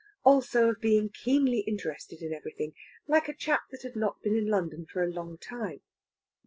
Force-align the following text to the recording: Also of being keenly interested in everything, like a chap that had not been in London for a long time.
Also 0.23 0.69
of 0.69 0.81
being 0.81 1.09
keenly 1.11 1.59
interested 1.59 2.23
in 2.23 2.33
everything, 2.33 2.73
like 3.05 3.27
a 3.29 3.35
chap 3.35 3.61
that 3.69 3.83
had 3.83 3.95
not 3.95 4.19
been 4.23 4.35
in 4.35 4.47
London 4.47 4.83
for 4.91 5.03
a 5.03 5.11
long 5.13 5.37
time. 5.37 5.81